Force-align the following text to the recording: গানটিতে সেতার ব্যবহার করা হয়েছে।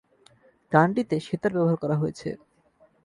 গানটিতে 0.71 1.15
সেতার 1.19 1.51
ব্যবহার 1.55 1.77
করা 1.83 1.95
হয়েছে। 2.01 2.29